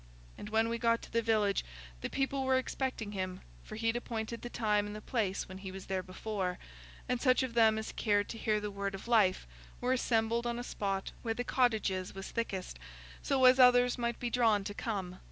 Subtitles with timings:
[0.35, 1.63] And when we got to the village,
[2.01, 5.71] the people were expecting him, for he'd appointed the time and the place when he
[5.71, 6.57] was there before,
[7.07, 9.45] and such of them as cared to hear the Word of Life
[9.79, 12.79] were assembled on a spot where the cottages was thickest,
[13.21, 15.19] so as others might be drawn to come.